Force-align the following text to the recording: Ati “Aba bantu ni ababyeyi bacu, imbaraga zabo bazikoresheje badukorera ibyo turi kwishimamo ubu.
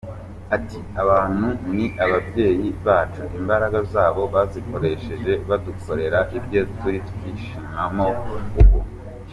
Ati 0.55 0.79
“Aba 1.01 1.11
bantu 1.19 1.47
ni 1.75 1.85
ababyeyi 2.03 2.67
bacu, 2.85 3.21
imbaraga 3.39 3.77
zabo 3.93 4.21
bazikoresheje 4.33 5.31
badukorera 5.49 6.19
ibyo 6.37 6.61
turi 6.77 6.99
kwishimamo 7.13 8.07
ubu. 8.61 8.79